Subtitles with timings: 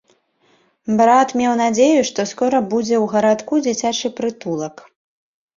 [1.01, 4.75] Брат меў надзею, што скора будзе ў гарадку дзіцячы прытулак.